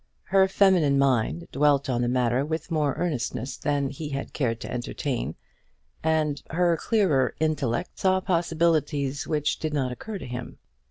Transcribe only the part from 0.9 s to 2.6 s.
mind dwelt on the matter